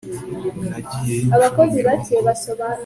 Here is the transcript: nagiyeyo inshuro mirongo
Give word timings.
nagiyeyo 0.69 1.21
inshuro 1.23 1.61
mirongo 1.75 2.07